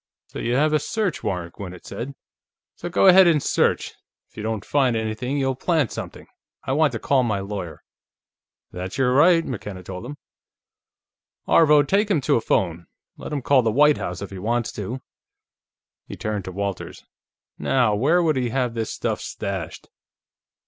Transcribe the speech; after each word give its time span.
"So 0.29 0.39
you 0.39 0.55
have 0.55 0.73
a 0.73 0.79
search 0.79 1.23
warrant," 1.23 1.53
Gwinnett 1.53 1.85
said. 1.85 2.15
"So 2.75 2.89
go 2.89 3.05
ahead 3.05 3.27
and 3.27 3.37
search; 3.43 3.93
if 4.31 4.35
you 4.35 4.41
don't 4.41 4.65
find 4.65 4.95
anything, 4.95 5.37
you'll 5.37 5.53
plant 5.53 5.91
something. 5.91 6.25
I 6.63 6.71
want 6.71 6.93
to 6.93 6.99
call 6.99 7.21
my 7.21 7.39
lawyer." 7.39 7.83
"That's 8.71 8.97
your 8.97 9.13
right," 9.13 9.45
McKenna 9.45 9.83
told 9.83 10.07
him. 10.07 10.17
"Aarvo, 11.47 11.83
take 11.83 12.09
him 12.09 12.19
to 12.21 12.35
a 12.35 12.41
phone; 12.41 12.87
let 13.17 13.31
him 13.31 13.43
call 13.43 13.61
the 13.61 13.71
White 13.71 13.97
House 13.99 14.23
if 14.23 14.31
he 14.31 14.39
wants 14.39 14.71
to." 14.71 15.01
He 16.07 16.15
turned 16.15 16.45
to 16.45 16.51
Walters. 16.51 17.03
"Now, 17.59 17.93
where 17.93 18.23
would 18.23 18.37
he 18.37 18.49
have 18.49 18.73
this 18.73 18.91
stuff 18.91 19.21
stashed?" 19.21 19.87